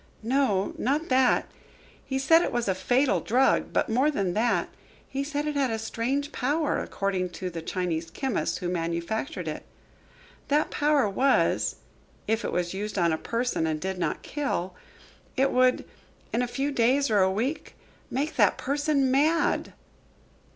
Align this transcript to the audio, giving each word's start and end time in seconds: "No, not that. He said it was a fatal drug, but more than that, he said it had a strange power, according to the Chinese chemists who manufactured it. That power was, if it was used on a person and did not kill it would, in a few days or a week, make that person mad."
"No, 0.23 0.73
not 0.79 1.09
that. 1.09 1.47
He 2.03 2.17
said 2.17 2.41
it 2.41 2.51
was 2.51 2.67
a 2.67 2.73
fatal 2.73 3.19
drug, 3.19 3.71
but 3.71 3.87
more 3.87 4.09
than 4.09 4.33
that, 4.33 4.69
he 5.07 5.23
said 5.23 5.45
it 5.45 5.55
had 5.55 5.69
a 5.69 5.77
strange 5.77 6.31
power, 6.31 6.79
according 6.79 7.29
to 7.33 7.51
the 7.51 7.61
Chinese 7.61 8.09
chemists 8.09 8.57
who 8.57 8.67
manufactured 8.67 9.47
it. 9.47 9.63
That 10.47 10.71
power 10.71 11.07
was, 11.07 11.75
if 12.25 12.43
it 12.43 12.51
was 12.51 12.73
used 12.73 12.97
on 12.97 13.13
a 13.13 13.17
person 13.19 13.67
and 13.67 13.79
did 13.79 13.99
not 13.99 14.23
kill 14.23 14.73
it 15.37 15.51
would, 15.51 15.85
in 16.33 16.41
a 16.41 16.47
few 16.47 16.71
days 16.71 17.11
or 17.11 17.19
a 17.19 17.29
week, 17.31 17.75
make 18.09 18.37
that 18.37 18.57
person 18.57 19.11
mad." 19.11 19.73